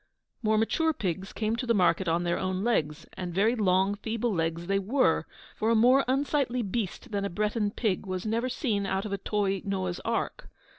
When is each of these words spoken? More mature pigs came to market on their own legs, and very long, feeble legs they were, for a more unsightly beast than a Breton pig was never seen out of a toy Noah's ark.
More 0.41 0.57
mature 0.57 0.93
pigs 0.93 1.31
came 1.31 1.55
to 1.57 1.73
market 1.75 2.07
on 2.07 2.23
their 2.23 2.39
own 2.39 2.63
legs, 2.63 3.05
and 3.13 3.35
very 3.35 3.53
long, 3.53 3.93
feeble 3.93 4.33
legs 4.33 4.65
they 4.65 4.79
were, 4.79 5.27
for 5.55 5.69
a 5.69 5.75
more 5.75 6.03
unsightly 6.07 6.63
beast 6.63 7.11
than 7.11 7.23
a 7.23 7.29
Breton 7.29 7.69
pig 7.69 8.07
was 8.07 8.25
never 8.25 8.49
seen 8.49 8.87
out 8.87 9.05
of 9.05 9.13
a 9.13 9.19
toy 9.19 9.61
Noah's 9.63 9.99
ark. 9.99 10.49